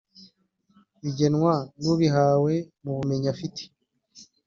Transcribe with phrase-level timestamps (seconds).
[1.01, 2.53] bigenwa n’ubihawe
[2.83, 3.61] mu bumenyi afite